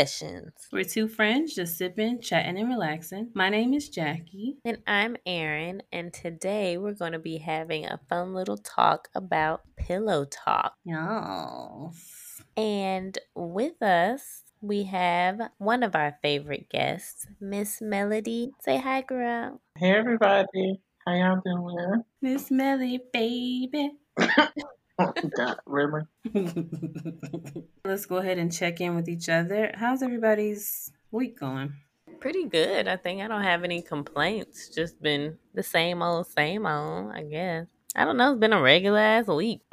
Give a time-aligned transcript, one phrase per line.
[0.00, 0.54] Sessions.
[0.72, 3.28] We're two friends just sipping, chatting, and relaxing.
[3.34, 4.56] My name is Jackie.
[4.64, 9.60] And I'm Erin, and today we're going to be having a fun little talk about
[9.76, 10.72] pillow talk.
[10.86, 12.40] Yes.
[12.56, 18.52] And with us, we have one of our favorite guests, Miss Melodee.
[18.62, 19.60] Say hi, girl.
[19.76, 22.04] Hey everybody, how y'all doing?
[22.22, 23.90] Miss Melly, baby.
[25.00, 26.02] Oh God, really?
[27.84, 29.72] Let's go ahead and check in with each other.
[29.74, 31.72] How's everybody's week going?
[32.20, 32.86] Pretty good.
[32.86, 34.68] I think I don't have any complaints.
[34.68, 37.66] Just been the same old, same old, I guess.
[37.96, 38.32] I don't know.
[38.32, 39.60] It's been a regular ass week.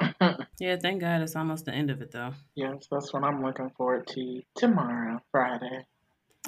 [0.60, 2.32] Yeah, thank God it's almost the end of it though.
[2.56, 5.86] yes, that's what I'm looking forward to tomorrow, Friday.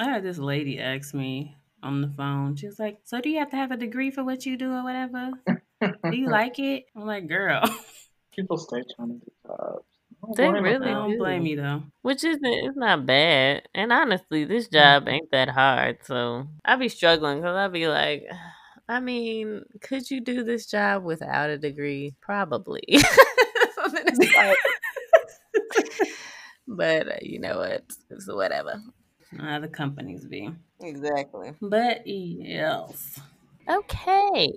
[0.00, 2.56] I had this lady ask me on the phone.
[2.56, 4.72] She was like, "So do you have to have a degree for what you do
[4.72, 5.30] or whatever?
[5.80, 7.62] Do you like it?" I'm like, "Girl,
[8.40, 9.84] People stay trying to do jobs.
[10.36, 11.18] They really I don't do.
[11.18, 13.68] blame you though." Which isn't it's not bad.
[13.74, 15.98] And honestly, this job ain't that hard.
[16.04, 18.24] So I'd be struggling because I'd be like,
[18.88, 22.14] I mean, could you do this job without a degree?
[22.20, 22.82] Probably.
[23.76, 24.56] So then it's like-
[26.66, 27.84] but uh, you know what?
[28.10, 28.80] It's whatever.
[29.40, 30.50] Uh, the companies be.
[30.82, 31.52] Exactly.
[31.60, 33.18] But yes.
[33.70, 34.50] Okay,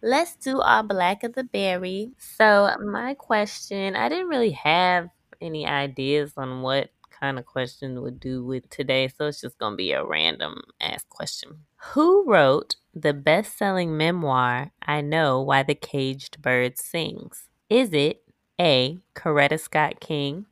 [0.00, 2.12] let's do our black of the berry.
[2.18, 5.08] So, my question I didn't really have
[5.40, 9.74] any ideas on what kind of question would do with today, so it's just gonna
[9.74, 11.64] be a random ass question.
[11.94, 17.48] Who wrote the best selling memoir, I Know Why the Caged Bird Sings?
[17.68, 18.22] Is it
[18.60, 18.98] A.
[19.16, 20.46] Coretta Scott King,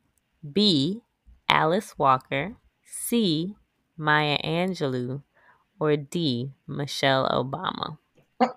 [0.51, 1.03] B.
[1.47, 3.55] Alice Walker, C.
[3.95, 5.21] Maya Angelou,
[5.79, 6.51] or D.
[6.67, 7.97] Michelle Obama?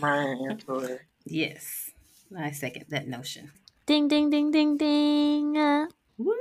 [0.00, 0.18] My
[0.48, 1.06] answer.
[1.24, 1.90] Yes.
[2.36, 3.50] I second that notion.
[3.86, 5.56] Ding, ding, ding, ding, ding.
[5.56, 5.86] Uh,
[6.18, 6.34] Woo!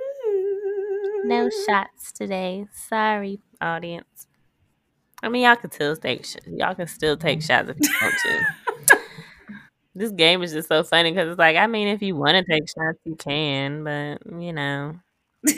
[1.24, 2.68] No shots today.
[2.74, 4.28] Sorry, audience.
[5.24, 8.16] I mean, y'all can still take sh- y'all can still take shots if you want
[8.24, 8.98] to.
[9.96, 12.44] this game is just so funny because it's like, I mean, if you want to
[12.44, 14.96] take shots, you can, but you know,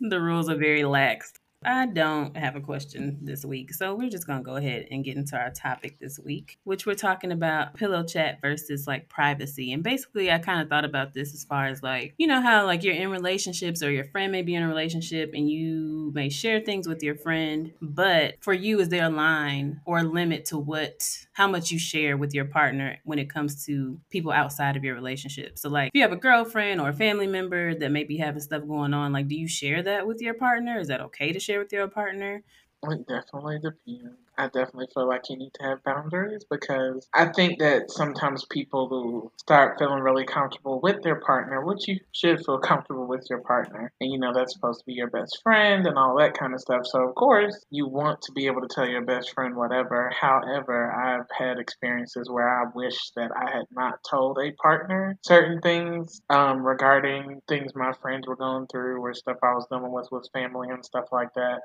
[0.00, 1.32] The rules are very lax.
[1.64, 5.16] I don't have a question this week, so we're just gonna go ahead and get
[5.16, 9.72] into our topic this week, which we're talking about pillow chat versus like privacy.
[9.72, 12.66] And basically, I kind of thought about this as far as like, you know, how
[12.66, 16.28] like you're in relationships or your friend may be in a relationship and you may
[16.28, 20.44] share things with your friend, but for you, is there a line or a limit
[20.46, 24.76] to what, how much you share with your partner when it comes to people outside
[24.76, 25.58] of your relationship?
[25.58, 28.42] So, like, if you have a girlfriend or a family member that may be having
[28.42, 30.78] stuff going on, like, do you share that with your partner?
[30.78, 32.42] Is that okay to share with your partner?
[32.84, 34.21] It definitely depends.
[34.38, 38.88] I definitely feel like you need to have boundaries because I think that sometimes people
[38.88, 43.40] who start feeling really comfortable with their partner, which you should feel comfortable with your
[43.40, 46.54] partner, and you know that's supposed to be your best friend and all that kind
[46.54, 46.82] of stuff.
[46.86, 50.10] So of course you want to be able to tell your best friend whatever.
[50.18, 55.60] However, I've had experiences where I wish that I had not told a partner certain
[55.60, 60.08] things um, regarding things my friends were going through or stuff I was dealing with
[60.10, 61.60] with family and stuff like that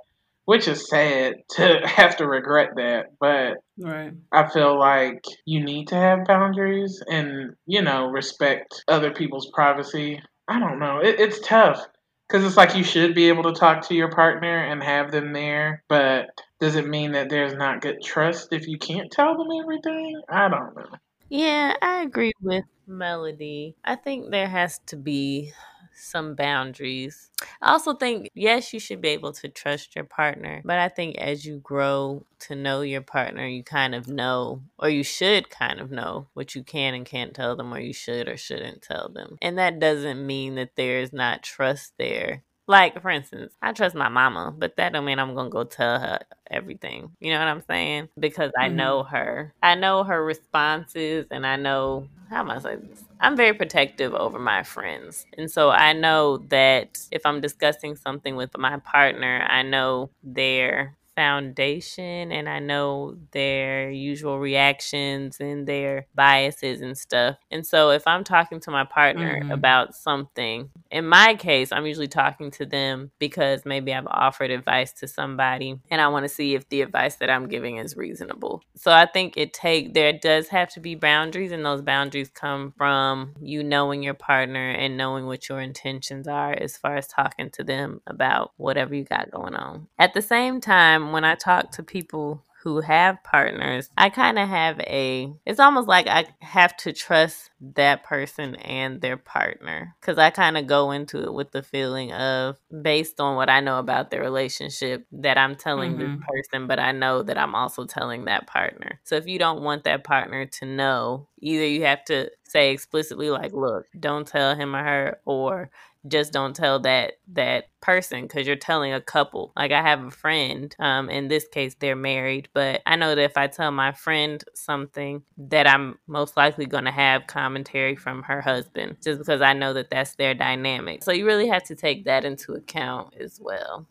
[0.47, 4.13] which is sad to have to regret that but Right.
[4.31, 10.19] i feel like you need to have boundaries and you know respect other people's privacy
[10.47, 11.85] i don't know it, it's tough
[12.27, 15.31] because it's like you should be able to talk to your partner and have them
[15.31, 16.25] there but
[16.59, 20.49] does it mean that there's not good trust if you can't tell them everything i
[20.49, 20.97] don't know
[21.29, 23.73] yeah, I agree with Melodee.
[23.83, 25.51] I think there has to be
[25.97, 27.29] some boundaries.
[27.61, 31.17] I also think, yes, you should be able to trust your partner, but I think
[31.17, 35.79] as you grow to know your partner, you kind of know, or you should kind
[35.79, 39.09] of know what you can and can't tell them, or you should or shouldn't tell
[39.09, 39.37] them.
[39.41, 42.43] And that doesn't mean that there is not trust there.
[42.67, 45.99] Like, for instance, I trust my mama, but that don't mean I'm gonna go tell
[45.99, 46.19] her
[46.51, 47.11] everything.
[47.21, 48.09] You know what I'm saying?
[48.19, 48.75] Because I Mhm.
[48.75, 49.53] know her.
[49.63, 53.05] I know her responses and I know how am I saying this?
[53.21, 55.25] I'm very protective over my friends.
[55.37, 60.96] And so I know that if I'm discussing something with my partner, I know their
[61.17, 67.37] foundation and I know their usual reactions and their biases and stuff.
[67.49, 69.51] And so if I'm talking to my partner Mhm.
[69.51, 74.93] about something, in my case, I'm usually talking to them because maybe I've offered advice
[74.93, 78.61] to somebody and I want to see if the advice that I'm giving is reasonable.
[78.75, 82.73] So I think it take there does have to be boundaries and those boundaries come
[82.77, 87.49] from you knowing your partner and knowing what your intentions are as far as talking
[87.51, 89.87] to them about whatever you got going on.
[89.97, 94.49] At the same time, when I talk to people who have partners, I kind of
[94.49, 99.95] have a, it's almost like I have to trust that person and their partner.
[100.01, 103.61] Cause I kind of go into it with the feeling of, based on what I
[103.61, 105.99] know about their relationship, that I'm telling Mhm.
[105.99, 108.99] this person, but I know that I'm also telling that partner.
[109.03, 113.29] So if you don't want that partner to know, either you have to say explicitly,
[113.29, 115.69] like, look, don't tell him or her, or
[116.07, 119.53] just don't tell that that person because you're telling a couple.
[119.55, 123.21] Like i have a friend um in this case they're married but i know that
[123.21, 128.23] if i tell my friend something that i'm most likely going to have commentary from
[128.23, 131.03] her husband just because i know that that's their dynamic.
[131.03, 133.87] So you really have to take that into account as well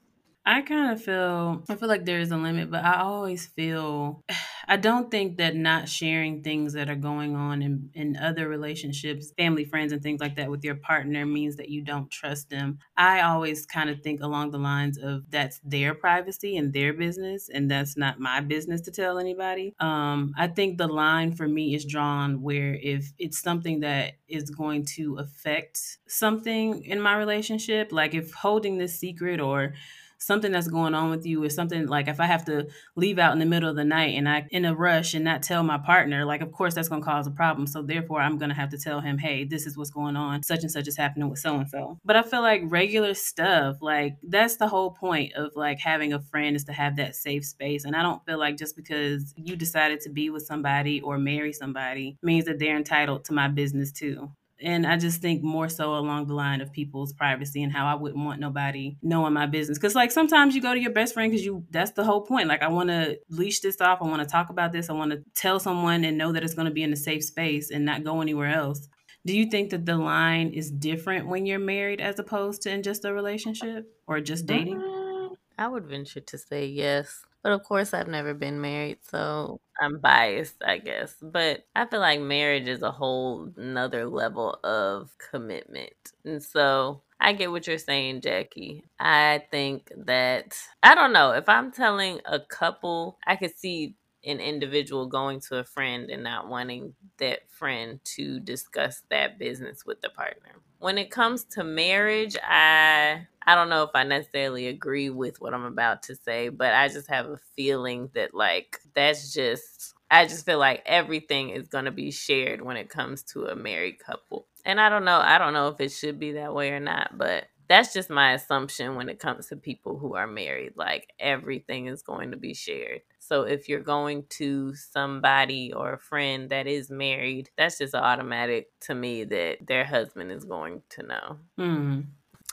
[0.48, 4.22] I kind of feel I feel like there is a limit, but I always feel
[4.68, 9.32] I don't think that not sharing things that are going on in, in other relationships,
[9.38, 12.78] family, friends, and things like that with your partner means that you don't trust them.
[12.96, 17.48] I always kind of think along the lines of that's their privacy and their business,
[17.48, 19.74] and that's not my business to tell anybody.
[19.78, 24.50] Um, I think the line for me is drawn where if it's something that is
[24.50, 29.74] going to affect something in my relationship, like if holding this secret or
[30.18, 33.32] something that's going on with you is something like if I have to leave out
[33.32, 35.78] in the middle of the night and I in a rush and not tell my
[35.78, 37.66] partner, like of course that's to cause a problem.
[37.66, 40.42] So therefore I'm to have to tell him, "Hey, this is what's going on.
[40.42, 43.76] Such and such is happening with so and so." But I feel like regular stuff,
[43.80, 47.44] like that's the whole point of like having a friend is to have that safe
[47.44, 47.84] space.
[47.84, 51.52] And I don't feel like just because you decided to be with somebody or marry
[51.52, 54.30] somebody means that they're entitled to my business too
[54.60, 57.94] and I just think more so along the line of people's privacy and how I
[57.94, 59.78] wouldn't want nobody knowing my business.
[59.78, 62.48] Because like sometimes you go to your best friend because you that's the whole point.
[62.48, 64.00] Like I want to leash this off.
[64.00, 64.88] I want to talk about this.
[64.88, 67.24] I want to tell someone and know that it's going to be in a safe
[67.24, 68.88] space and not go anywhere else.
[69.26, 72.82] Do you think that the line is different when you're married as opposed to in
[72.82, 74.80] just a relationship or just dating?
[74.80, 77.24] Mm, I would venture to say yes.
[77.46, 81.14] But of course, I've never been married, so I'm biased, I guess.
[81.22, 85.94] But I feel like marriage is a whole nother level of commitment.
[86.24, 88.84] And so I get what you're saying, Jackie.
[88.98, 93.94] I think that, I don't know, if I'm telling a couple, I could see
[94.24, 99.86] an individual going to a friend and not wanting that friend to discuss that business
[99.86, 100.56] with the partner.
[100.78, 105.54] When it comes to marriage, I I don't know if I necessarily agree with what
[105.54, 110.26] I'm about to say, but I just have a feeling that like that's just I
[110.26, 113.98] just feel like everything is going to be shared when it comes to a married
[114.00, 114.46] couple.
[114.64, 117.16] And I don't know, I don't know if it should be that way or not,
[117.16, 120.74] but that's just my assumption when it comes to people who are married.
[120.76, 123.00] Like everything is going to be shared.
[123.26, 128.68] So if you're going to somebody or a friend that is married, that's just automatic
[128.82, 131.38] to me that their husband is going to know.
[131.56, 132.00] Hmm.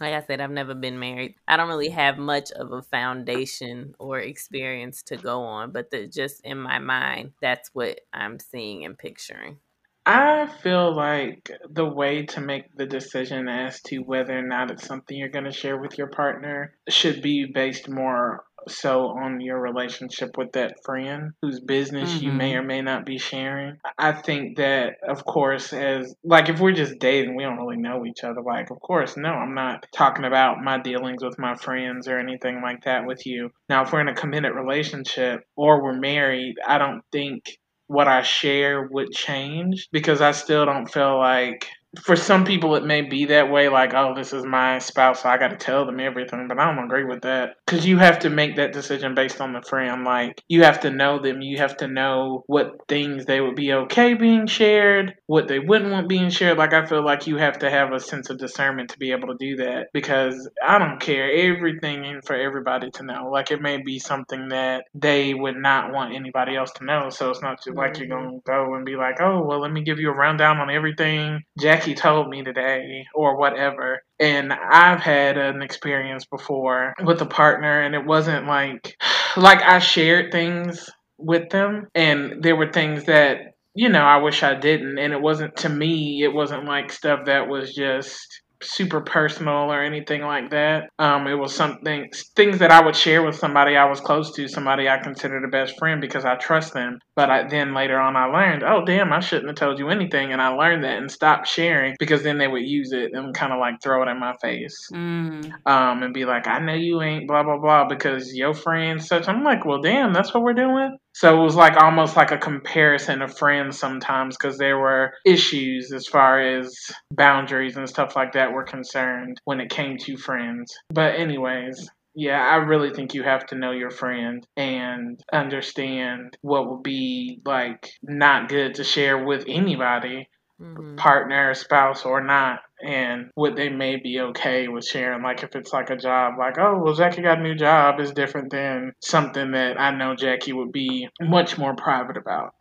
[0.01, 1.35] Like I said, I've never been married.
[1.47, 6.07] I don't really have much of a foundation or experience to go on, but the,
[6.07, 9.59] just in my mind, that's what I'm seeing and picturing.
[10.05, 14.85] I feel like the way to make the decision as to whether or not it's
[14.85, 19.60] something you're going to share with your partner should be based more so on your
[19.60, 22.60] relationship with that friend whose business you may Mhm.
[22.60, 23.77] or may not be sharing.
[23.98, 28.05] I think that, of course, as like if we're just dating, we don't really know
[28.05, 28.41] each other.
[28.41, 32.62] Like, of course, no, I'm not talking about my dealings with my friends or anything
[32.62, 33.51] like that with you.
[33.70, 38.22] Now, if we're in a committed relationship or we're married, I don't think what I
[38.22, 41.67] share would change because I still don't feel like
[42.01, 45.29] for some people it may be that way like oh this is my spouse so
[45.29, 48.19] I got to tell them everything but I don't agree with that cuz you have
[48.19, 51.57] to make that decision based on the friend like you have to know them you
[51.57, 56.09] have to know what things they would be okay being shared what they wouldn't want
[56.09, 58.97] being shared like I feel like you have to have a sense of discernment to
[59.00, 63.29] be able to do that because I don't care everything in for everybody to know
[63.31, 67.29] like it may be something that they would not want anybody else to know so
[67.29, 68.09] it's not just like you're Mhm.
[68.09, 70.69] going to go and be like oh well let me give you a rundown on
[70.69, 71.41] everything
[71.83, 74.01] Jackie told me today or whatever.
[74.19, 78.95] And I've had an experience before with a partner and it wasn't like
[79.37, 83.37] like I shared things with them and there were things that
[83.75, 87.25] you know I wish I didn't and it wasn't to me it wasn't like stuff
[87.25, 90.89] that was just super personal or anything like that.
[91.00, 94.48] Um, it was something things that I would share with somebody I was close to,
[94.48, 97.00] somebody I considered a best friend because I trust them.
[97.15, 100.32] But I, then later on, I learned, oh damn, I shouldn't have told you anything,
[100.32, 103.53] and I learned that and stopped sharing because then they would use it and kind
[103.53, 105.51] of like throw it in my face, mm.
[105.65, 109.27] um, and be like, I know you ain't blah blah blah because your friend such.
[109.27, 110.98] I'm like, well, damn, that's what we're doing.
[111.13, 115.93] So it was like almost like a comparison of friends sometimes because there were issues
[115.93, 116.75] as far as
[117.12, 120.75] boundaries and stuff like that were concerned when it came to friends.
[120.89, 126.70] But, anyways, yeah, I really think you have to know your friend and understand what
[126.70, 130.29] would be like not good to share with anybody,
[130.62, 130.95] mm-hmm.
[130.95, 135.24] partner, spouse, or not and what they may be okay with sharing.
[135.24, 138.12] Like if it's like a job, like, oh, well, Jackie got a new job is
[138.12, 142.53] different than something that I know Jackie would be much more private about.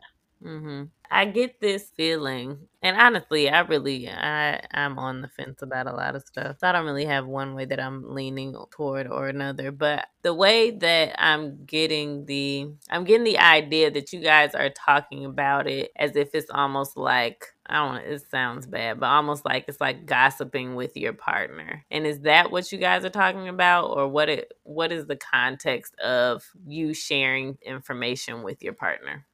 [0.43, 0.83] Mm-hmm.
[1.15, 5.93] I get this feeling, and honestly, I really, I, I'm on the fence about a
[5.93, 6.57] lot of stuff.
[6.63, 9.71] I don't really have one way that I'm leaning toward or another.
[9.71, 14.71] But the way that I'm getting the, I'm getting the idea that you guys are
[14.71, 19.45] talking about it as if it's almost like I don't it sounds bad, but almost
[19.45, 21.85] like it's like gossiping with your partner.
[21.91, 25.15] And is that what you guys are talking about or what it what is the
[25.15, 29.25] context of you sharing information with your partner?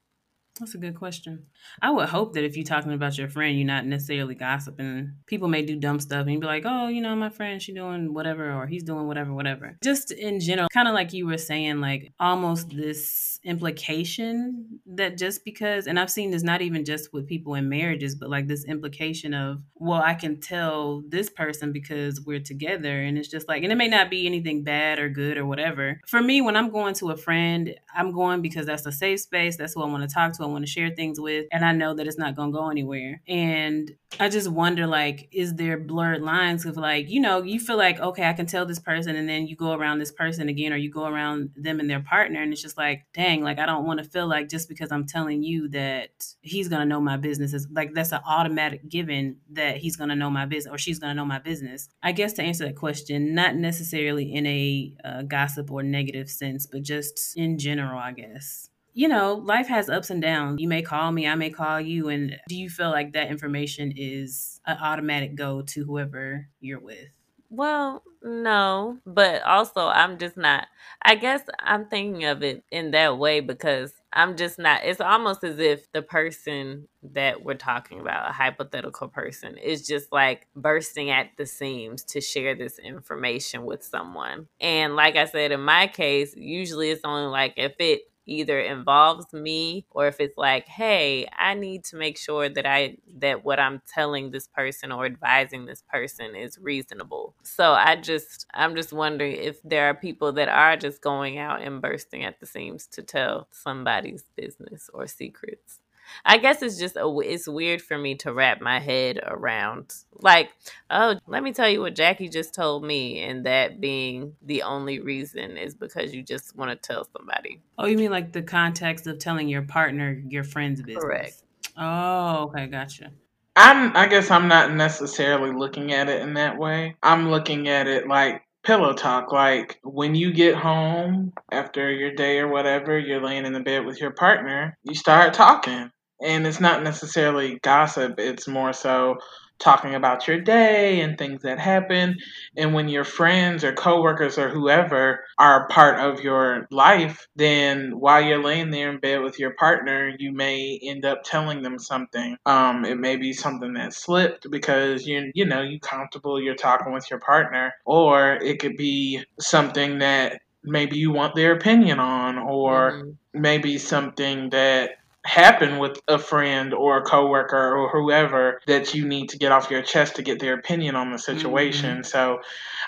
[0.60, 1.46] That's a good question.
[1.82, 5.14] I would hope that if you're talking about your friend, you're not necessarily gossiping.
[5.26, 7.74] People may do dumb stuff and you'd be like, oh, you know, my friend, she
[7.74, 9.78] doing whatever, or he's doing whatever, whatever.
[9.82, 15.46] Just in general, kind of like you were saying, like almost this implication that just
[15.46, 18.66] because, and I've seen this not even just with people in marriages, but like this
[18.66, 23.02] implication of, well, I can tell this person because we're together.
[23.02, 26.00] And it's just like, and it may not be anything bad or good or whatever.
[26.08, 29.58] For me, when I'm going to a friend, I'm going because that's a safe space.
[29.58, 30.44] That's who I want to talk to.
[30.44, 31.48] I want to share things with.
[31.52, 33.22] And I know that it's not going to go anywhere.
[33.28, 37.78] And I just wonder, like, is there blurred lines of like, you know, you feel
[37.78, 40.74] like, okay, I can tell this person, and then you go around this person again,
[40.74, 43.66] or you go around them and their partner, and it's just like, dang, like I
[43.66, 46.10] don't want to feel like just because I'm telling you that
[46.42, 50.30] he's gonna know my business is like that's an automatic given that he's gonna know
[50.30, 51.90] my business or she's gonna know my business.
[52.02, 56.66] I guess to answer that question, not necessarily in a uh, gossip or negative sense,
[56.66, 60.60] but just in general, I guess you know, life has ups and downs.
[60.60, 62.10] You may call me, I may call you.
[62.10, 67.08] And do you feel like that information is an automatic go to whoever you're with?
[67.52, 70.68] Well, no, but also I'm just not.
[71.04, 74.82] I guess I'm thinking of it in that way because I'm just not.
[74.84, 80.12] It's almost as if the person that we're talking about, a hypothetical person, is just
[80.12, 84.48] like bursting at the seams to share this information with someone.
[84.60, 89.32] And like I said, in my case, usually it's only like if it either involves
[89.34, 93.60] me or if it's like hey i need to make sure that i that what
[93.60, 97.36] i'm telling this person or advising this person is reasonable.
[97.44, 101.62] So i just i'm just wondering if there are people that are just going out
[101.62, 105.79] and bursting at the seams to tell somebody's business or secrets
[106.26, 109.94] I guess it's just a, it's weird for me to wrap my head around.
[110.14, 110.50] Like,
[110.90, 115.00] oh, let me tell you what Jackie just told me, and that being the only
[115.00, 117.62] reason is because you just want to tell somebody.
[117.78, 121.04] Oh, you mean like the context of telling your partner your friend's business?
[121.04, 121.44] Correct.
[121.78, 123.12] Oh, okay, gotcha.
[123.56, 123.96] I'm.
[123.96, 126.96] I guess I'm not necessarily looking at it in that way.
[127.02, 129.32] I'm looking at it like pillow talk.
[129.32, 133.86] Like when you get home after your day or whatever, you're laying in the bed
[133.86, 139.18] with your partner, you start talking and it's not necessarily gossip it's more so
[139.60, 142.16] talking about your day and things that happen
[142.56, 148.22] and when your friends or coworkers or whoever are part of your life then while
[148.22, 152.38] you're laying there in bed with your partner you may end up telling them something
[152.46, 156.94] um, it may be something that slipped because you you know you comfortable you're talking
[156.94, 162.38] with your partner or it could be something that maybe you want their opinion on
[162.38, 163.42] or mm-hmm.
[163.42, 164.92] maybe something that
[165.26, 169.70] happen with a friend or a coworker or whoever that you need to get off
[169.70, 171.98] your chest to get their opinion on the situation.
[171.98, 172.04] Mm-hmm.
[172.04, 172.40] So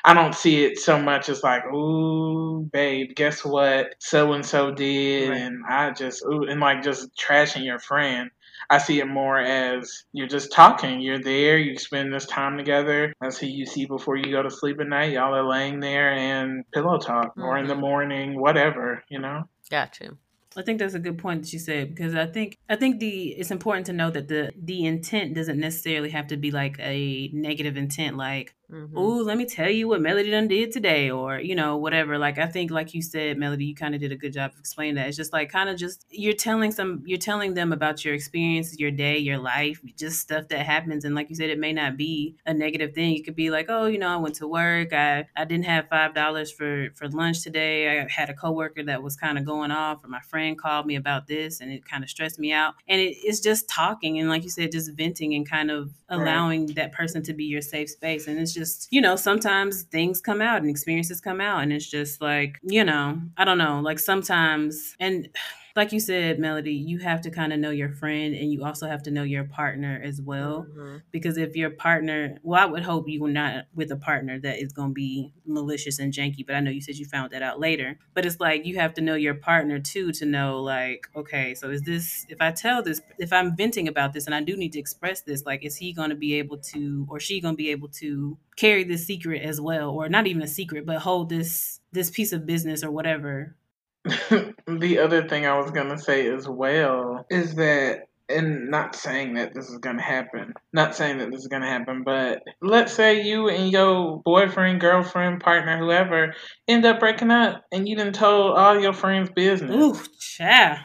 [0.04, 3.96] I don't see it so much as like, ooh, babe, guess what?
[4.00, 5.42] So and so did, right.
[5.42, 8.32] and I just ooh, and like just trashing your friend.
[8.70, 11.02] I see it more as you're just talking.
[11.02, 11.58] You're there.
[11.58, 13.14] You spend this time together.
[13.20, 15.12] That's who you see before you go to sleep at night.
[15.12, 17.42] Y'all are laying there and pillow talk, mm-hmm.
[17.42, 17.82] or in the mm-hmm.
[17.82, 19.04] morning, whatever.
[19.10, 19.44] You know.
[19.70, 20.12] Gotcha.
[20.55, 23.29] I think that's a good point that you said because I think I think the
[23.29, 27.29] it's important to know that the the intent doesn't necessarily have to be like a
[27.34, 28.98] negative intent like mm-hmm.
[28.98, 32.18] ooh, let me tell you what Melodee done did today, or you know, whatever.
[32.18, 34.60] Like I think, like you said, Melodee, you kind of did a good job of
[34.60, 35.08] explaining that.
[35.08, 38.80] It's just like kind of just you're telling some, you're telling them about your experiences,
[38.80, 41.06] your day, your life, just stuff that happens.
[41.06, 43.16] And like you said, it may not be a negative thing.
[43.16, 45.90] It could be like, oh, you know, I went to work, I I didn't have
[45.90, 48.00] five dollars for for lunch today.
[48.00, 50.96] I had a coworker that was kind of going off, or my friend called me
[50.96, 52.75] about this, and it kind of stressed me out.
[52.88, 56.68] And it, it's just talking, and like you said, just venting and kind of allowing
[56.68, 56.75] right.
[56.75, 58.28] that person to be your safe space.
[58.28, 58.61] And it's just,
[58.91, 61.63] you know, sometimes things come out and experiences come out.
[61.63, 65.30] And it's just like, you know, I don't know, like sometimes, and
[65.75, 68.88] like you said, Melodee, you have to kind of know your friend and you also
[68.88, 70.66] have to know your partner as well.
[70.70, 70.98] Mm-hmm.
[71.12, 74.60] Because if your partner, well, I would hope you were not with a partner that
[74.62, 77.42] is going to be malicious and janky, but I know you said you found that
[77.42, 77.98] out later.
[78.13, 81.70] But it's like you have to know your partner too to know, like, okay, so
[81.70, 84.74] is this, if I tell this, if I'm venting about this and I do need
[84.74, 87.58] to express this, like, is he going to be able to, or she going to
[87.58, 91.30] be able to carry this secret as well, or not even a secret, but hold
[91.30, 93.56] this this piece of business or whatever
[94.05, 99.53] the other thing I was gonna say as well is that and not saying that
[99.53, 100.53] this is gonna happen.
[100.74, 105.41] Not saying that this is gonna happen, but let's say you and your boyfriend, girlfriend,
[105.41, 106.34] partner, whoever
[106.67, 109.75] end up breaking up and you didn't told all your friends' business.
[109.75, 110.00] Ooh,
[110.39, 110.79] yeah.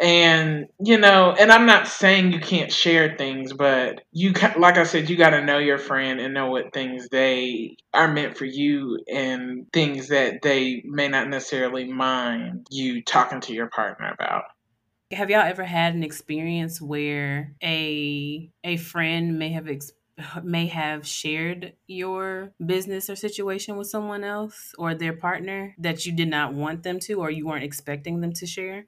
[0.00, 4.84] And you know, and I'm not saying you can't share things, but you like I
[4.84, 8.46] said, you got to know your friend and know what things they are meant for
[8.46, 14.44] you and things that they may not necessarily mind you talking to your partner about.
[15.12, 19.92] Have y'all ever had an experience where a a friend may have ex-
[20.42, 26.12] may have shared your business or situation with someone else or their partner that you
[26.12, 28.86] did not want them to or you weren't expecting them to share?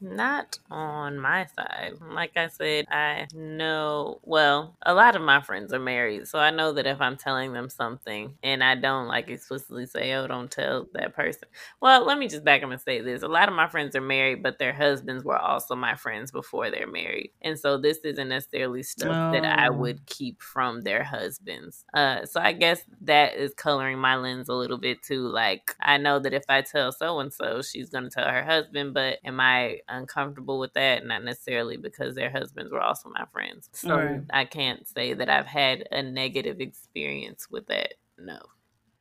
[0.00, 1.94] Not on my side.
[2.12, 6.28] Like I said, I know, well, a lot of my friends are married.
[6.28, 10.12] So I know that if I'm telling them something and I don't like explicitly say,
[10.12, 11.48] oh, don't tell that person.
[11.80, 13.22] Well, let me just back up and say this.
[13.22, 16.70] A lot of my friends are married, but their husbands were also my friends before
[16.70, 17.30] they're married.
[17.40, 19.32] And so this isn't necessarily stuff oh.
[19.32, 19.72] that I oh.
[19.72, 21.84] would keep from their husbands.
[21.94, 25.26] Uh, so I guess that is coloring my lens a little bit too.
[25.26, 28.44] Like, I know that if I tell so and so, she's going to tell her
[28.44, 33.24] husband, but am I uncomfortable with that, not necessarily because their husbands were also my
[33.32, 33.68] friends.
[33.72, 34.20] So right.
[34.32, 37.94] I can't say that I've had a negative experience with that.
[38.18, 38.38] No.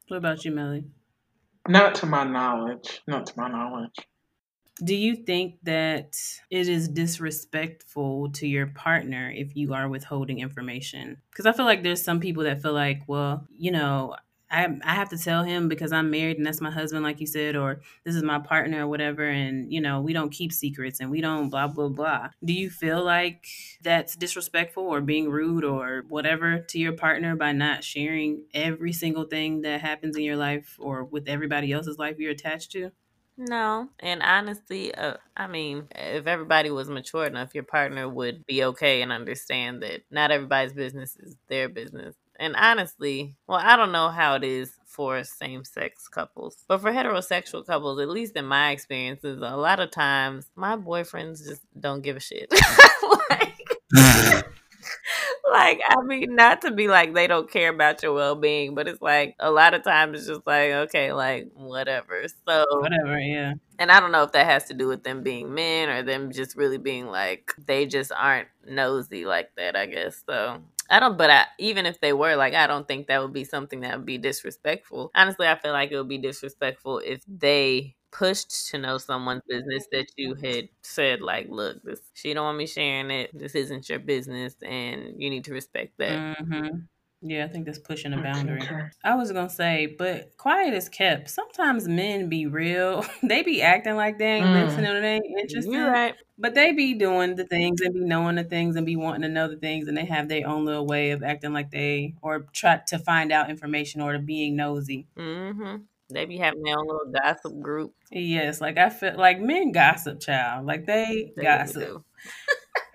[0.07, 0.85] What about you, Melly?
[1.67, 3.01] Not to my knowledge.
[3.07, 3.95] Not to my knowledge.
[4.83, 6.17] Do you think that
[6.49, 11.17] it is disrespectful to your partner if you are withholding information?
[11.31, 14.15] Because I feel like there's some people that feel like, well, you know,
[14.55, 17.27] I, I have to tell him because I'm married and that's my husband, like you
[17.27, 19.27] said, or this is my partner or whatever.
[19.27, 22.29] And, you know, we don't keep secrets and we don't blah, blah, blah.
[22.43, 23.47] Do you feel like
[23.81, 29.25] that's disrespectful or being rude or whatever to your partner by not sharing every single
[29.25, 32.91] thing that happens in your life or with everybody else's life you're attached to?
[33.37, 38.63] No, and honestly, uh, I mean, if everybody was mature enough, your partner would be
[38.63, 42.15] okay and understand that not everybody's business is their business.
[42.39, 46.91] And honestly, well, I don't know how it is for same sex couples, but for
[46.91, 52.01] heterosexual couples, at least in my experiences, a lot of times my boyfriends just don't
[52.01, 52.51] give a shit.
[53.29, 53.55] like,
[55.51, 58.87] like, I mean, not to be like they don't care about your well being, but
[58.87, 62.23] it's like a lot of times it's just like, okay, like whatever.
[62.47, 63.53] So, whatever, yeah.
[63.79, 66.31] And I don't know if that has to do with them being men or them
[66.31, 70.23] just really being like, they just aren't nosy like that, I guess.
[70.25, 73.33] So, I don't, but I, even if they were, like, I don't think that would
[73.33, 75.11] be something that would be disrespectful.
[75.15, 79.87] Honestly, I feel like it would be disrespectful if they pushed to know someone's business
[79.91, 83.31] that you had said, like, look, this she don't want me sharing it.
[83.37, 86.23] This isn't your business, and you need to respect that.
[86.39, 86.77] Mm-hmm.
[87.27, 88.61] Yeah, I think that's pushing a boundary.
[89.03, 91.31] I was gonna say, but quiet is kept.
[91.31, 93.03] Sometimes men be real.
[93.23, 94.65] they be acting like they ain't mm.
[94.65, 95.71] listening or they ain't interested.
[95.71, 96.13] You're right.
[96.37, 99.29] But they be doing the things and be knowing the things and be wanting to
[99.29, 102.45] know the things and they have their own little way of acting like they or
[102.53, 105.07] try to find out information or to being nosy.
[105.17, 105.77] Mm-hmm.
[106.11, 107.93] They be having their own little gossip group.
[108.11, 110.67] Yes, like I feel like men gossip, child.
[110.67, 112.03] Like they, they gossip.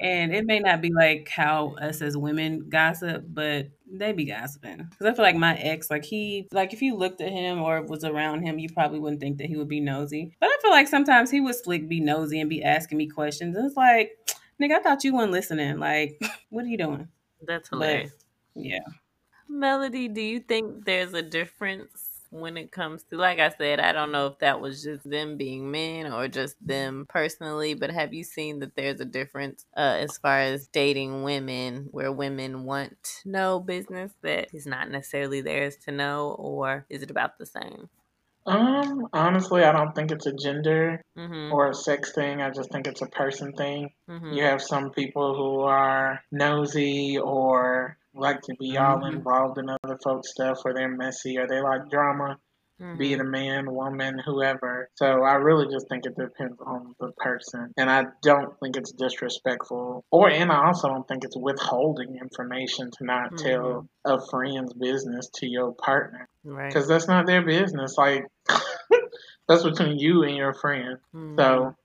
[0.00, 4.88] and it may not be like how us as women gossip, but they be gossiping.
[4.90, 7.83] Because I feel like my ex, like he, like if you looked at him or
[7.83, 10.33] was around him, you probably wouldn't think that he would be nosy.
[10.40, 13.57] But I feel like sometimes he would slick be nosy and be asking me questions.
[13.57, 14.12] And it's like,
[14.61, 15.79] nigga, I thought you weren't listening.
[15.79, 17.09] Like, what are you doing?
[17.46, 18.12] That's hilarious.
[18.55, 18.81] But, yeah.
[19.50, 23.92] Melodee, do you think there's a difference when it comes to, like I said, I
[23.92, 28.14] don't know if that was just them being men or just them personally, but have
[28.14, 33.22] you seen that there's a difference uh, as far as dating women where women want
[33.24, 37.88] know business that is not necessarily theirs to know, or is it about the same?
[38.46, 41.53] Um, honestly, I don't think it's a gender Mm-hmm.
[41.53, 42.40] or a sex thing.
[42.40, 43.90] I just think it's a person thing.
[44.09, 44.33] Mm-hmm.
[44.33, 49.12] You have some people who are nosy or like to be all Mhm.
[49.16, 52.38] involved in other folks' stuff or they're messy or they like drama,
[52.80, 52.98] Mm-hmm.
[52.98, 54.88] be it a man, woman, whoever.
[54.94, 57.72] So I really just think it depends on the person.
[57.76, 62.90] And I don't think it's disrespectful or and I also don't think it's withholding information
[62.92, 66.26] to not tell a friend's business to your partner.
[66.42, 66.68] Right.
[66.68, 67.96] Because that's not their business.
[67.98, 68.26] Like
[69.48, 70.98] that's between you and your friend.
[71.14, 71.36] Mhm.
[71.36, 71.76] So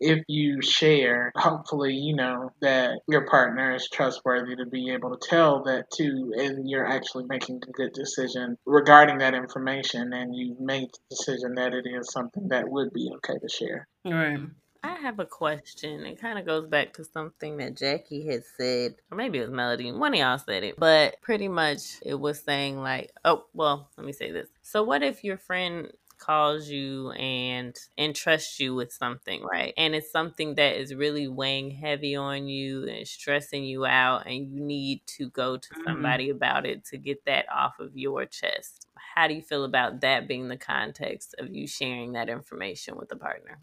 [0.00, 5.28] if you share, hopefully you know that your partner is trustworthy to be able to
[5.28, 10.60] tell that to, and you're actually making a good decision regarding that information, and you've
[10.60, 13.86] made the decision that it is something that would be okay to share.
[14.04, 14.38] Right.
[14.84, 16.04] I have a question.
[16.04, 19.50] It kind of goes back to something that Jackie had said, or maybe it was
[19.50, 19.98] Melodee.
[19.98, 24.06] One of y'all said it, but pretty much it was saying, like, oh, well, let
[24.06, 24.48] me say this.
[24.60, 25.90] So, what if your friend
[26.24, 29.74] calls you and entrusts you with something, right?
[29.76, 34.34] And it's something that is really weighing heavy on you and stressing you out, and
[34.52, 35.84] you need to go to Mhm.
[35.86, 38.86] somebody about it to get that off of your chest.
[39.14, 43.12] How do you feel about that being the context of you sharing that information with
[43.12, 43.60] a partner?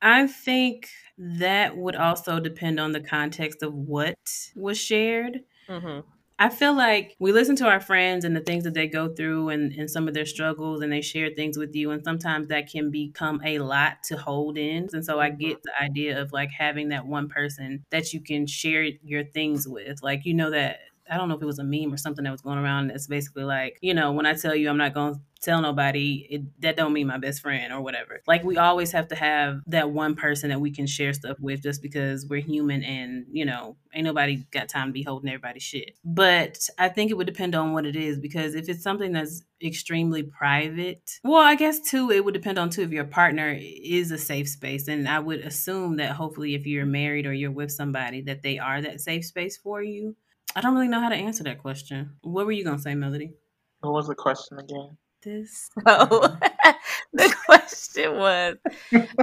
[0.00, 4.16] I think that would also depend on the context of what
[4.56, 5.44] was shared.
[5.68, 6.21] Mm-hmm.
[6.42, 9.50] I feel like we listen to our friends and the things that they go through
[9.50, 11.92] and, and some of their struggles, and they share things with you.
[11.92, 14.88] And sometimes that can become a lot to hold in.
[14.92, 15.38] And so I mm-hmm.
[15.38, 19.68] get the idea of like having that one person that you can share your things
[19.68, 20.02] with.
[20.02, 22.32] Like, you know, that I don't know if it was a meme or something that
[22.32, 25.14] was going around It's basically like, you know, when I tell you I'm not going
[25.14, 28.20] to tell nobody, it, that don't mean my best friend or whatever.
[28.26, 31.62] Like we always have to have that one person that we can share stuff with
[31.62, 35.62] just because we're human and, you know, ain't nobody got time to be holding everybody's
[35.62, 35.96] shit.
[36.04, 39.42] But I think it would depend on what it is because if it's something that's
[39.62, 44.10] extremely private, well, I guess too, it would depend on too if your partner is
[44.12, 44.88] a safe space.
[44.88, 48.58] And I would assume that hopefully if you're married or you're with somebody that they
[48.58, 50.16] are that safe space for you.
[50.54, 52.16] I don't really know how to answer that question.
[52.22, 53.32] What were you gonna say, Melodee?
[53.80, 54.96] What was the question again?
[55.22, 55.70] This.
[55.86, 56.36] So
[57.12, 58.56] the question was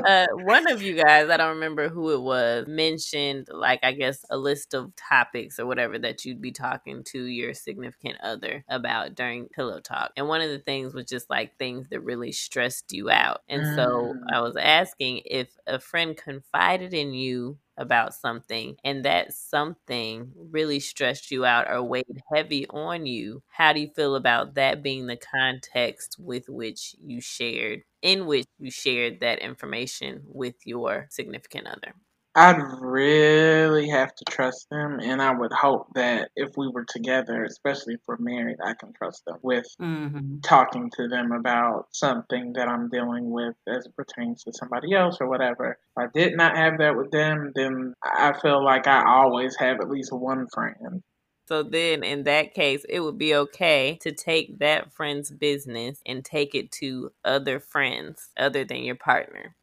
[0.06, 4.24] uh, one of you guys, I don't remember who it was, mentioned like I guess
[4.30, 9.16] a list of topics or whatever that you'd be talking to your significant other about
[9.16, 10.12] during pillow talk.
[10.18, 13.42] And one of the things was just like things that really stressed you out.
[13.50, 14.24] And so Mm.
[14.34, 20.80] I was asking if a friend confided in you about something and that something really
[20.80, 25.08] stressed you out or weighed heavy on you, how do you feel about that being
[25.08, 31.68] the context with which you shared, in which you shared that information with your significant
[31.68, 31.94] other?
[32.36, 37.44] I'd really have to trust them, and I would hope that if we were together,
[37.44, 40.40] especially if we're married, I can trust them with Mm-hmm.
[40.44, 45.20] talking to them about something that I'm dealing with as it pertains to somebody else
[45.22, 45.72] or whatever.
[45.74, 49.82] If I did not have that with them, then I feel like I always have
[49.82, 51.04] at least one friend.
[51.48, 56.24] So then, in that case, it would be okay to take that friend's business and
[56.24, 59.56] take it to other friends other than your partner.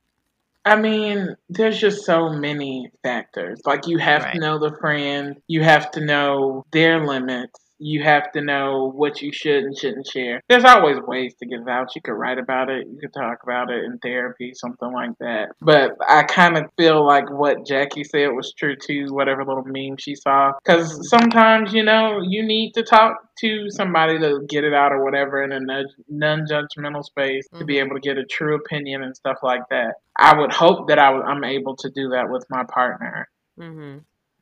[0.66, 3.60] I mean, there's just so many factors.
[3.66, 4.32] Like, you have Right.
[4.34, 9.20] to know the friend, you have to know their limits, you have to know what
[9.22, 10.42] you should and shouldn't share.
[10.48, 11.94] There's always ways to get it out.
[11.94, 15.50] You could write about it, you could talk about it in therapy, something like that.
[15.60, 19.96] But I kind of feel like what Jackie said was true too, whatever little meme
[19.98, 20.52] she saw.
[20.64, 25.04] Because sometimes, you know, you need to talk to somebody to get it out or
[25.04, 25.60] whatever in a
[26.08, 27.84] non judgmental space to be Mhm.
[27.84, 29.96] able to get a true opinion and stuff like that.
[30.16, 33.28] I would hope that I, I'm able to do that with my partner.
[33.60, 33.98] Mm-hmm.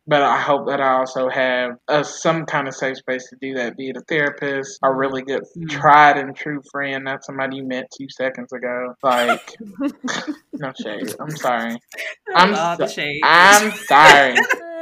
[0.07, 3.55] But I hope that I also have a, some kind of safe space to do
[3.55, 5.69] that, be it a therapist, a really good, Mhm.
[5.71, 8.95] tried and true friend, not somebody you met two seconds ago.
[9.03, 9.41] Like,
[10.53, 11.09] no shade.
[11.21, 11.77] I'm sorry.
[12.35, 12.87] I'm so-.
[13.25, 14.35] I'm sorry.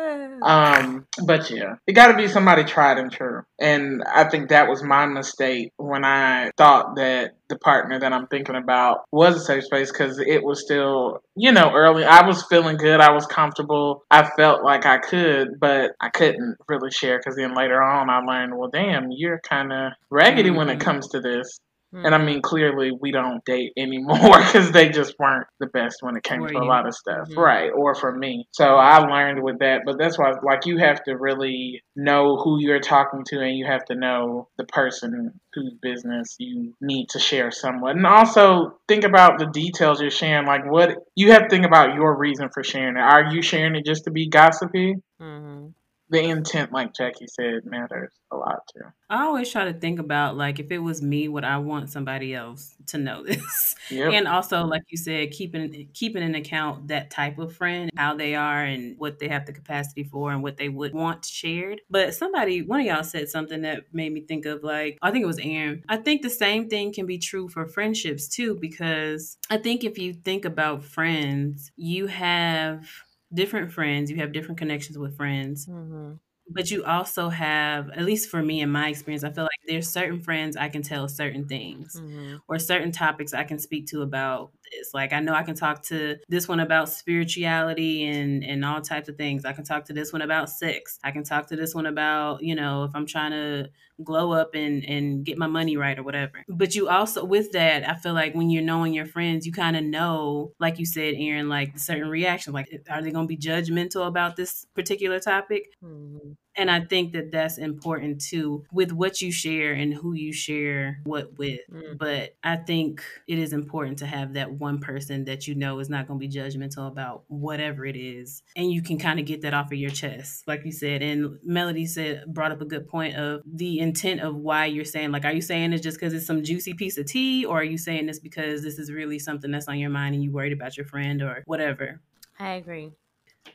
[0.42, 3.42] Um, but yeah, it got to be somebody tried and true.
[3.60, 8.26] And I think that was my mistake when I thought that the partner that I'm
[8.26, 12.04] thinking about was a safe space because it was still, you know, early.
[12.04, 13.00] I was feeling good.
[13.00, 14.04] I was comfortable.
[14.10, 18.20] I felt like I could, but I couldn't really share because then later on I
[18.20, 20.82] learned, well, damn, you're kind of raggedy when it Mhm.
[20.82, 21.60] comes to this.
[21.94, 22.06] Mm-hmm.
[22.06, 26.16] And I mean, clearly we don't date anymore because they just weren't the best when
[26.16, 27.38] it came to a lot of stuff, mm-hmm.
[27.38, 27.70] right?
[27.70, 28.46] Or for me.
[28.52, 32.58] So I learned with that, but that's why, like, you have to really know who
[32.60, 37.18] you're talking to, and you have to know the person whose business you need to
[37.18, 40.46] share somewhat, and also think about the details you're sharing.
[40.46, 43.00] Like, what you have to think about your reason for sharing it.
[43.00, 44.94] Are you sharing it just to be gossipy?
[45.20, 45.68] Mm-hmm
[46.12, 48.84] the intent, like Jackie said, matters a lot too.
[49.08, 52.34] I always try to think about like if it was me, would I want somebody
[52.34, 53.74] else to know this?
[53.90, 54.12] Yep.
[54.12, 58.34] And also, like you said, keeping keeping in account that type of friend, how they
[58.34, 61.80] are, and what they have the capacity for, and what they would want shared.
[61.88, 65.22] But somebody, one of y'all said something that made me think of like I think
[65.22, 65.82] it was Erin.
[65.88, 69.98] I think the same thing can be true for friendships too, because I think if
[69.98, 72.86] you think about friends, you have
[73.34, 75.66] different friends, you have different connections with friends.
[75.66, 76.14] Mm-hmm.
[76.50, 79.88] But you also have, at least for me in my experience, I feel like there's
[79.88, 82.36] certain friends I can tell certain things mm-hmm.
[82.48, 84.92] or certain topics I can speak to about this.
[84.94, 89.08] Like I know I can talk to this one about spirituality and and all types
[89.08, 89.44] of things.
[89.44, 90.98] I can talk to this one about sex.
[91.04, 93.70] I can talk to this one about, you know, if I'm trying to
[94.02, 96.44] glow up and and get my money right or whatever.
[96.48, 99.76] But you also with that, I feel like when you're knowing your friends, you kind
[99.76, 102.54] of know, like you said, Erin, like certain reactions.
[102.54, 105.68] Like, are they going to be judgmental about this particular topic?
[105.84, 106.32] Mm-hmm.
[106.56, 111.00] And I think that that's important too with what you share and who you share
[111.04, 111.60] what with.
[111.72, 111.98] Mm.
[111.98, 115.88] But I think it is important to have that one person that you know is
[115.88, 118.42] not going to be judgmental about whatever it is.
[118.54, 121.02] And you can kind of get that off of your chest, like you said.
[121.02, 125.12] And Melodee said, brought up a good point of the intent of why you're saying,
[125.12, 127.44] like, are you saying it just because it's some juicy piece of tea?
[127.44, 130.22] Or are you saying this because this is really something that's on your mind and
[130.22, 132.00] you worried about your friend or whatever?
[132.38, 132.92] I agree.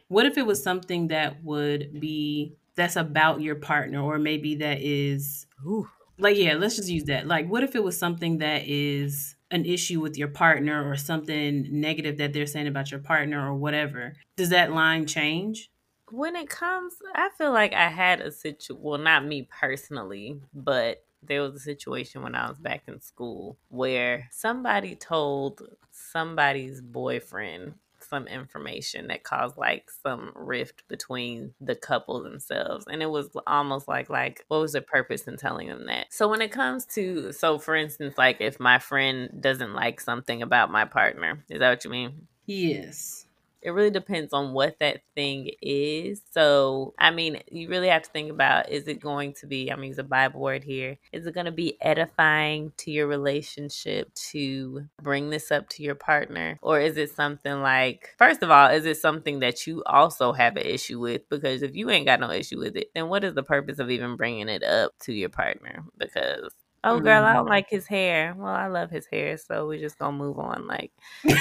[0.07, 4.81] What if it was something that would be that's about your partner or maybe that
[4.81, 7.27] is ooh, like yeah let's just use that.
[7.27, 11.67] Like what if it was something that is an issue with your partner or something
[11.69, 14.13] negative that they're saying about your partner or whatever?
[14.37, 15.69] Does that line change?
[16.09, 21.03] When it comes i feel like i had a situation well not me personally but
[21.21, 25.61] there was a situation when i was back in school where somebody told
[25.91, 27.73] somebody's boyfriend
[28.09, 33.87] some information that caused like some rift between the couple themselves and it was almost
[33.87, 36.07] like like what was the purpose in telling them that?
[36.11, 40.41] So when it comes to so for instance like if my friend doesn't like something
[40.41, 42.27] about my partner is that what you mean?
[42.45, 43.26] Yes
[43.61, 46.21] it really depends on what that thing is.
[46.31, 49.83] So, I mean, you really have to think about is it going to be, I'm
[49.83, 54.87] use a Bible word here, is it going to be edifying to your relationship to
[55.01, 56.59] bring this up to your partner?
[56.61, 60.55] Or is it something like, first of all, is it something that you also have
[60.57, 61.27] an issue with?
[61.29, 63.89] Because if you ain't got no issue with it, then what is the purpose of
[63.89, 65.83] even bringing it up to your partner?
[65.97, 67.49] Because oh girl i don't mm-hmm.
[67.49, 70.91] like his hair well i love his hair so we're just gonna move on like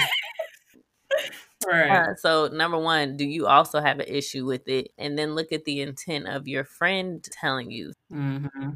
[1.67, 1.91] Right.
[1.91, 4.93] Uh, so, number one, do you also have an issue with it?
[4.99, 7.93] And then look at the intent of your friend telling you.
[8.13, 8.71] Mm-hmm.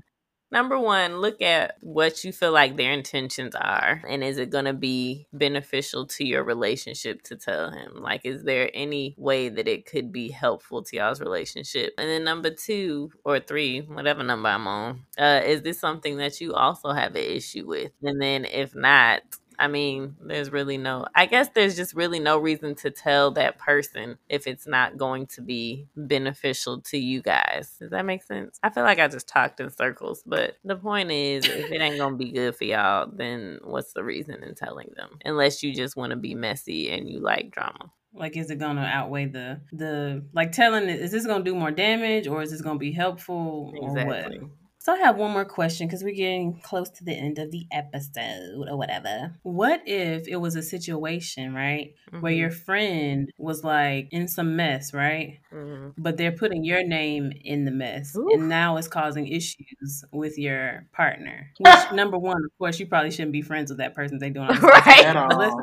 [0.52, 4.02] Number one, look at what you feel like their intentions are.
[4.08, 7.94] And is it going to be beneficial to your relationship to tell him?
[7.94, 11.92] Like, is there any way that it could be helpful to y'all's relationship?
[11.98, 16.40] And then number two or three, whatever number I'm on, uh, is this something that
[16.40, 17.92] you also have an issue with?
[18.02, 19.20] And then if not,
[19.60, 23.58] I mean, there's really no, I guess there's just really no reason to tell that
[23.58, 27.76] person if it's not going to be beneficial to you guys.
[27.78, 28.58] Does that make sense?
[28.62, 31.98] I feel like I just talked in circles, but the point is, if it ain't
[31.98, 35.18] going to be good for y'all, then what's the reason in telling them?
[35.26, 38.82] Unless you just want to be messy and you like drama like is it gonna
[38.82, 42.60] outweigh the the like telling it is this gonna do more damage or is this
[42.60, 44.38] gonna be helpful exactly.
[44.38, 44.50] or what
[44.82, 47.66] so I have one more question because we're getting close to the end of the
[47.70, 49.34] episode or whatever.
[49.42, 52.22] What if it was a situation, right, mm-hmm.
[52.22, 55.38] where your friend was like in some mess, right?
[55.52, 55.90] Mm-hmm.
[55.98, 58.30] But they're putting your name in the mess, Ooh.
[58.32, 61.50] and now it's causing issues with your partner.
[61.58, 64.18] Which, number one, of course, you probably shouldn't be friends with that person.
[64.18, 65.04] They doing right.
[65.04, 65.60] At all.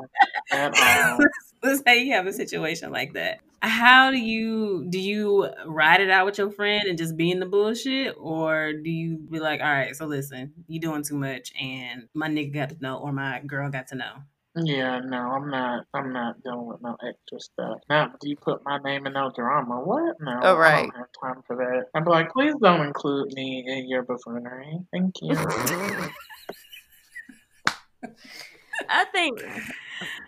[0.52, 0.74] At
[1.12, 1.20] all.
[1.64, 6.10] let's say you have a situation like that how do you do you ride it
[6.10, 9.62] out with your friend and just be in the bullshit or do you be like
[9.62, 13.12] all right so listen you doing too much and my nigga got to know or
[13.12, 14.14] my girl got to know
[14.64, 15.86] yeah, no, I'm not.
[15.94, 17.78] I'm not dealing with no extra stuff.
[17.92, 19.80] Now, do you put my name in no drama?
[19.82, 20.16] What?
[20.20, 20.78] No, oh, right.
[20.78, 21.86] I don't have time for that.
[21.94, 24.80] I'd be like, please don't include me in your buffoonery.
[24.92, 25.36] Thank you.
[28.90, 29.42] I think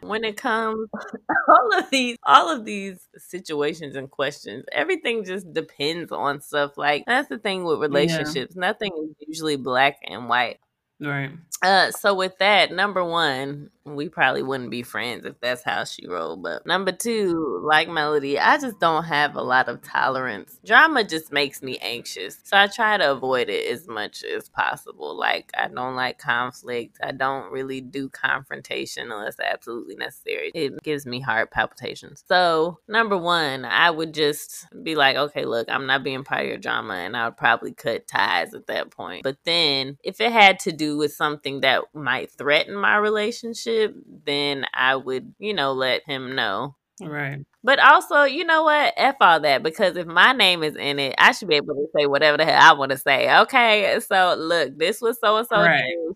[0.02, 0.90] when it comes
[1.48, 7.04] all of these all of these situations and questions everything just depends on stuff like
[7.06, 8.62] that's the thing with relationships yeah.
[8.62, 10.60] nothing is usually black and white
[11.00, 11.32] right
[11.62, 16.08] Uh, so with that, number one, we probably wouldn't be friends if that's how she
[16.08, 16.44] rolled.
[16.44, 20.58] But number two, like Melodee, I just don't have a lot of tolerance.
[20.66, 22.38] Drama just makes me anxious.
[22.44, 25.18] So I try to avoid it as much as possible.
[25.18, 26.98] Like I don't like conflict.
[27.04, 30.52] I don't really do confrontation unless absolutely necessary.
[30.54, 32.24] It gives me heart palpitations.
[32.28, 36.48] So number one, I would just be like, okay, look, I'm not being part of
[36.48, 39.24] your drama and I would probably cut ties at that point.
[39.24, 44.65] But then if it had to do with something that might threaten my relationship, then
[44.73, 46.75] I would, you know, let him know.
[47.02, 47.45] Right.
[47.63, 48.93] But also, you know what?
[48.97, 51.88] F all that because if my name is in it, I should be able to
[51.95, 53.34] say whatever the hell I want to say.
[53.41, 53.99] Okay.
[54.02, 55.65] So look, this was so and so.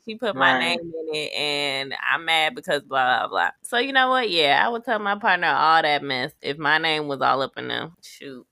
[0.06, 0.60] She put my Right.
[0.60, 3.50] name in it and I'm mad because blah blah blah.
[3.62, 4.30] So you know what?
[4.30, 7.54] Yeah, I would tell my partner all that mess if my name was all up
[7.58, 7.94] in them.
[8.02, 8.46] Shoot.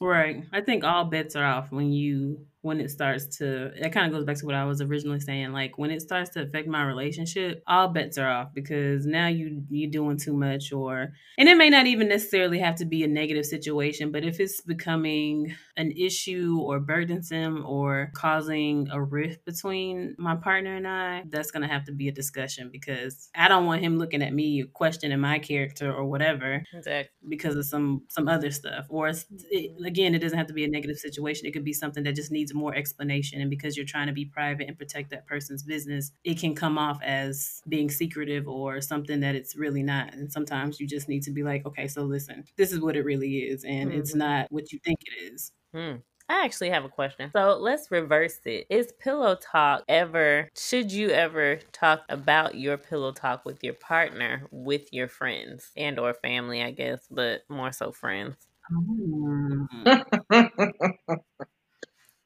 [0.00, 0.42] Right.
[0.52, 4.12] I think all bets are off when you when it starts to it kind of
[4.12, 6.82] goes back to what I was originally saying like when it starts to affect my
[6.82, 11.58] relationship all bets are off because now you you're doing too much or and it
[11.58, 15.90] may not even necessarily have to be a negative situation but if it's becoming an
[15.92, 21.68] issue or burdensome or causing a rift between my partner and I that's going to
[21.68, 25.38] have to be a discussion because I don't want him looking at me questioning my
[25.38, 27.10] character or whatever Exactly.
[27.28, 30.64] because of some some other stuff or it's, it, again it doesn't have to be
[30.64, 33.86] a negative situation it could be something that just needs more explanation and because you're
[33.86, 37.90] trying to be private and protect that person's business it can come off as being
[37.90, 41.64] secretive or something that it's really not and sometimes you just need to be like
[41.66, 43.98] okay so listen this is what it really is and mm-hmm.
[43.98, 45.96] it's not what you think it is Hmm.
[46.28, 47.30] I actually have a question.
[47.34, 48.66] So let's reverse it.
[48.70, 54.46] Is pillow talk ever, should you ever talk about your pillow talk with your partner,
[54.50, 58.36] with your friends and or family, I guess, but more so friends?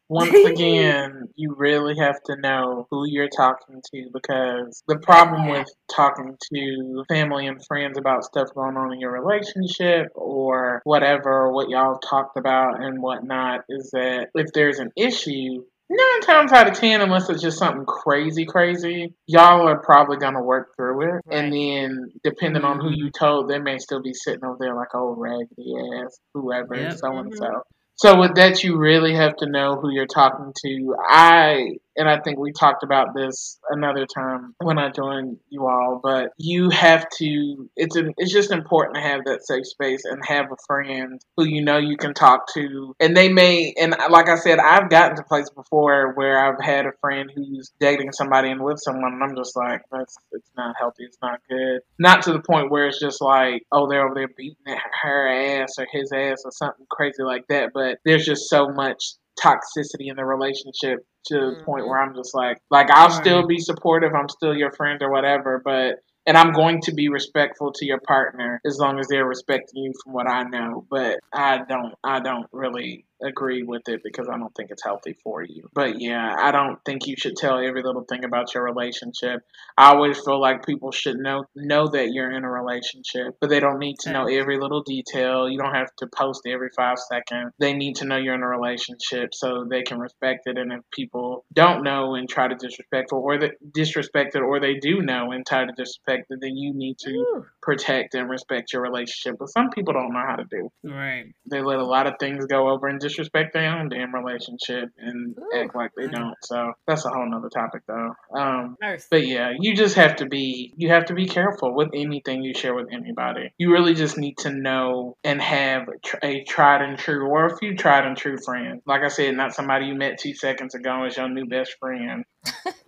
[0.09, 5.69] Once again, you really have to know who you're talking to because the problem with
[5.95, 11.69] talking to family and friends about stuff going on in your relationship or whatever, what
[11.69, 16.75] y'all talked about and whatnot, is that if there's an issue, nine times out of
[16.75, 21.07] ten, unless it's just something crazy, crazy, y'all are probably gonna work through it.
[21.07, 21.23] Right.
[21.31, 22.81] And then, depending mm-hmm.
[22.81, 26.19] on who you told, they may still be sitting over there like old raggedy ass,
[26.35, 27.63] whoever, so and so.
[27.99, 30.97] So with that, you really have to know who you're talking to.
[31.09, 36.01] I and I think we talked about this another time when I joined you all,
[36.03, 37.69] but you have to.
[37.77, 41.45] It's an, it's just important to have that safe space and have a friend who
[41.45, 43.75] you know you can talk to, and they may.
[43.79, 47.73] And like I said, I've gotten to places before where I've had a friend who's
[47.81, 51.41] dating somebody and with someone, and I'm just like, that's it's not healthy, it's not
[51.51, 51.81] good.
[51.99, 54.57] Not to the point where it's just like, oh, they're over there beating
[55.03, 59.15] her ass or his ass or something crazy like that, but there's just so much
[59.39, 61.65] toxicity in the relationship to the Mhm.
[61.65, 63.13] point where I'm just like, like I'll Right.
[63.13, 64.15] still be supportive.
[64.15, 68.01] I'm still your friend or whatever, but and I'm going to be respectful to your
[68.01, 70.85] partner as long as they're respecting you from what I know.
[70.91, 75.17] But I don't, I don't really agree with it because I don't think it's healthy
[75.23, 75.69] for you.
[75.75, 79.43] But yeah, I don't think you should tell every little thing about your relationship.
[79.77, 83.61] I always feel like people should know know that you're in a relationship, but they
[83.61, 85.49] don't need to know every little detail.
[85.49, 87.53] You don't have to post every five seconds.
[87.59, 90.59] They need to know you're in a relationship so they can respect it.
[90.59, 94.75] And if people don't know and try to disrespect or they disrespect it, or they
[94.75, 97.47] do know and try to disrespect it, then you need to Ooh.
[97.63, 99.39] protect and respect your relationship.
[99.39, 100.71] But some people don't know how to do.
[100.85, 104.91] right They let a lot of things go over and disrespect their own damn relationship
[104.99, 105.61] and Ooh.
[105.61, 106.35] act like they don't.
[106.43, 108.15] So that's a whole nother topic though.
[108.35, 108.77] Um
[109.11, 112.55] but yeah, you just have to be you have to be careful with anything you
[112.55, 113.53] share with anybody.
[113.59, 117.57] You really just need to know and have tr- a tried and true or a
[117.59, 118.83] few tried and true friends.
[118.87, 122.25] Like I said, not somebody you met two seconds ago as your new best friend.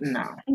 [0.02, 0.24] No,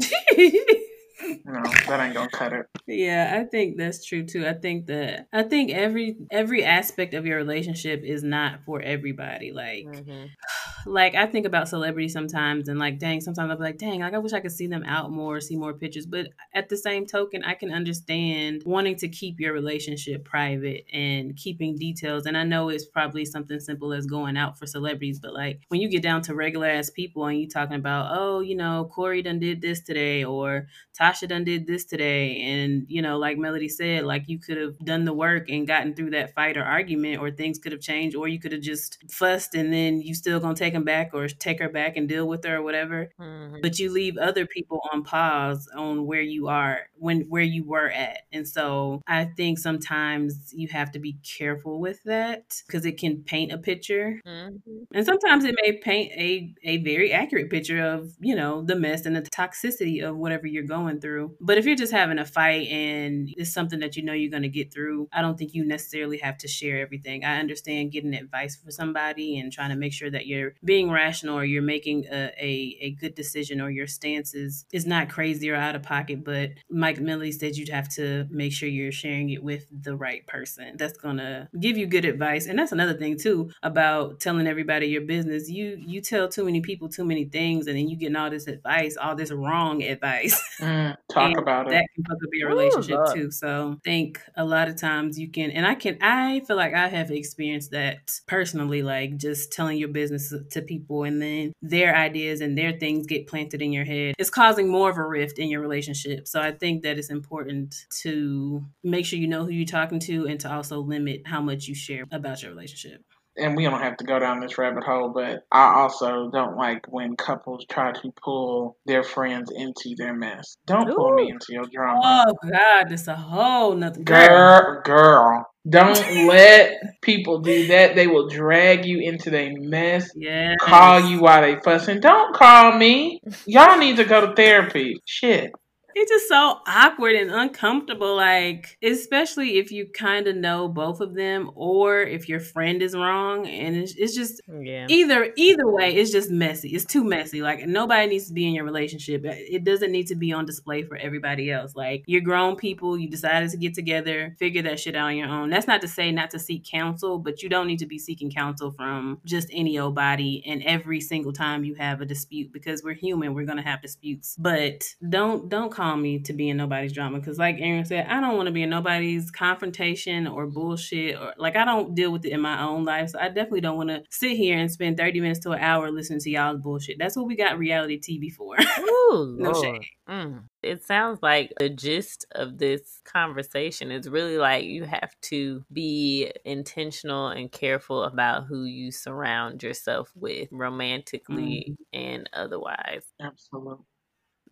[1.45, 2.65] no, that ain't gonna cut it.
[2.87, 4.45] Yeah, I think that's true too.
[4.45, 9.51] I think that I think every every aspect of your relationship is not for everybody.
[9.51, 10.29] Like Mhm.
[10.85, 14.13] like I think about celebrities sometimes and like dang, sometimes I'll be like, dang, like
[14.13, 16.05] I wish I could see them out more, see more pictures.
[16.05, 21.35] But at the same token, I can understand wanting to keep your relationship private and
[21.35, 22.25] keeping details.
[22.25, 25.81] And I know it's probably something simple as going out for celebrities, but like when
[25.81, 29.21] you get down to regular ass people and you talking about, oh, you know, Corey
[29.21, 30.67] done did this today or
[31.05, 32.41] Tasha done did this today.
[32.41, 35.93] And, you know, like Melodee said, like you could have done the work and gotten
[35.93, 38.97] through that fight or argument, or things could have changed, or you could have just
[39.09, 42.27] fussed and then you still gonna take them back or take her back and deal
[42.27, 43.09] with her or whatever.
[43.19, 43.57] Mm-hmm.
[43.61, 47.89] But you leave other people on pause on where you are when where you were
[47.89, 48.21] at.
[48.31, 53.23] And so I think sometimes you have to be careful with that because it can
[53.23, 54.21] paint a picture.
[54.25, 54.83] Mm-hmm.
[54.93, 59.05] And sometimes it may paint a, a very accurate picture of, you know, the mess
[59.05, 61.35] and the toxicity of whatever you're going through.
[61.39, 64.43] But if you're just having a fight and it's something that you know you're going
[64.43, 67.23] to get through, I don't think you necessarily have to share everything.
[67.23, 71.37] I understand getting advice for somebody and trying to make sure that you're being rational
[71.37, 75.49] or you're making a, a, a good decision or your stance is, is not crazy
[75.49, 76.23] or out of pocket.
[76.23, 80.25] But Mike Millie said you'd have to make sure you're sharing it with the right
[80.27, 82.47] person that's going to give you good advice.
[82.47, 85.49] And that's another thing too about telling everybody your business.
[85.49, 88.47] You you tell too many people too many things and then you getting all this
[88.47, 90.41] advice, all this wrong advice.
[90.59, 91.77] Mm, talk about that it.
[91.77, 93.31] That can fuck up your oh, relationship Ooh, too.
[93.31, 96.73] So I think a lot of times you can and I can I feel like
[96.73, 101.95] I have experienced that personally, like just telling your business to people and then their
[101.95, 104.15] ideas and their things get planted in your head.
[104.17, 106.27] It's causing more of a rift in your relationship.
[106.27, 110.27] So I think that it's important to make sure you know who you're talking to
[110.27, 113.01] and to also limit how much you share about your relationship
[113.37, 116.85] and we don't have to go down this rabbit hole, but I also don't like
[116.89, 120.57] when couples try to pull their friends into their mess.
[120.65, 120.95] Don't Ooh.
[120.95, 121.99] pull me into your drama.
[122.03, 124.81] Oh God, that's a whole nother girl.
[124.83, 127.95] Girl, don't let people do that.
[127.95, 130.09] They will drag you into their mess.
[130.15, 130.55] Yeah.
[130.61, 131.99] Call you while they fussing.
[131.99, 133.21] Don't call me.
[133.45, 135.01] Y'all need to go to therapy.
[135.05, 135.51] Shit
[135.95, 141.15] it's just so awkward and uncomfortable like especially if you kind of know both of
[141.15, 144.85] them or if your friend is wrong and it's, it's just yeah.
[144.89, 146.69] either either way it's just messy.
[146.69, 147.41] It's too messy.
[147.41, 149.21] Like nobody needs to be in your relationship.
[149.23, 151.75] It doesn't need to be on display for everybody else.
[151.75, 155.29] Like you're grown people you decided to get together figure that shit out on your
[155.29, 155.49] own.
[155.49, 158.29] That's not to say not to seek counsel but you don't need to be seeking
[158.29, 162.83] counsel from just any old body and every single time you have a dispute because
[162.83, 164.35] we're human we're gonna have disputes.
[164.37, 168.07] But don't don't call call me to be in nobody's drama because like Erin said
[168.09, 172.11] i don't want to be in nobody's confrontation or bullshit or like i don't deal
[172.11, 174.71] with it in my own life so i definitely don't want to sit here and
[174.71, 176.97] spend 30 minutes to an hour listening to y'all's bullshit.
[176.97, 178.55] That's what we got reality tv for.
[178.79, 179.85] Ooh, no shade.
[180.09, 180.43] Mm.
[180.61, 186.31] it sounds like the gist of this conversation is really like you have to be
[186.43, 191.99] intentional and careful about who you surround yourself with romantically mm.
[191.99, 193.03] and otherwise.
[193.19, 193.85] Absolutely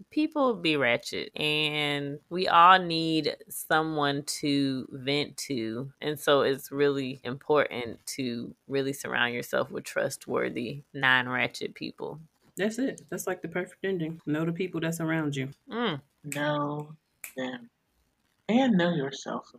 [0.10, 7.20] people be wretched and we all need someone to vent to and so it's really
[7.24, 12.20] important to really surround yourself with trustworthy non-wretched people.
[12.56, 13.02] That's it.
[13.10, 14.22] That's like the perfect ending.
[14.26, 15.50] Know the people that's around you.
[15.72, 16.02] Mm.
[16.36, 16.96] know
[17.36, 17.70] them.
[18.50, 19.52] And know yourself.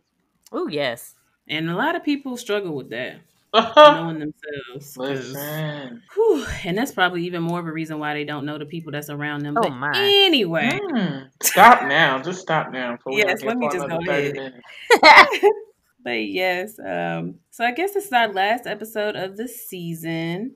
[0.51, 1.15] Oh yes.
[1.47, 3.17] And a lot of people struggle with that
[3.75, 4.97] knowing themselves.
[4.97, 6.01] Listen.
[6.13, 8.91] Whew, and that's probably even more of a reason why they don't know the people
[8.91, 9.57] that's around them.
[9.57, 9.93] Oh but my.
[9.95, 10.79] Anyway.
[10.91, 11.29] Mm.
[11.41, 12.21] Stop now.
[12.21, 12.97] Just stop now.
[13.07, 14.53] Yes, let me just go ahead.
[16.03, 20.55] but yes, um, so I guess this is our last episode of the season.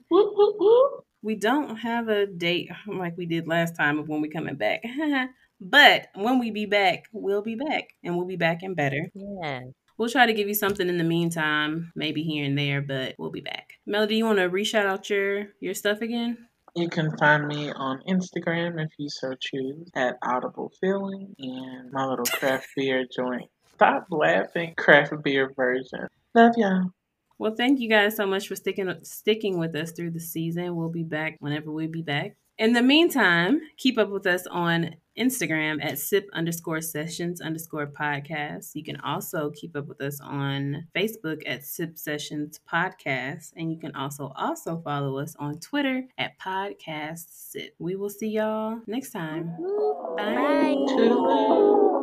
[1.21, 4.83] We don't have a date like we did last time of when we coming back.
[5.61, 9.09] but when we be back, we'll be back and we'll be back and better.
[9.13, 9.61] Yeah.
[9.99, 13.31] We'll try to give you something in the meantime, maybe here and there, but we'll
[13.31, 13.73] be back.
[13.85, 16.47] Melodee, you want to re-shout out your your stuff again?
[16.73, 22.05] You can find me on Instagram if you so choose at Audible Feeling and my
[22.05, 23.49] little craft beer joint.
[23.75, 26.07] Stop laughing, craft beer virgin.
[26.33, 26.91] Love y'all.
[27.37, 30.77] Well, thank you guys so much for sticking sticking with us through the season.
[30.77, 32.37] We'll be back whenever we be back.
[32.59, 38.71] In the meantime, keep up with us on Instagram at sip underscore sessions underscore podcast.
[38.73, 43.53] You can also keep up with us on Facebook at sip sessions podcast.
[43.55, 47.75] And you can also also follow us on Twitter at podcast sip.
[47.79, 49.55] We will see y'all next time.
[50.17, 50.75] Bye.
[50.85, 51.95] Bye.